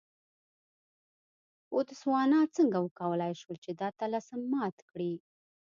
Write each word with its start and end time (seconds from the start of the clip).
بوتسوانا 1.69 2.41
څنګه 2.55 2.77
وکولای 2.81 3.33
شول 3.41 3.57
چې 3.63 3.71
دا 3.81 3.89
طلسم 3.99 4.39
مات 4.53 4.77
کړي. 4.89 5.13